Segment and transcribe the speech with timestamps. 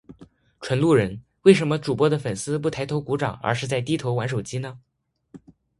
[0.61, 4.79] 纯路人，为什么主播的粉丝不抬头鼓掌而是在低头玩手机呢？